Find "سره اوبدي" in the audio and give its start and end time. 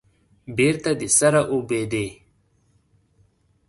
1.19-2.07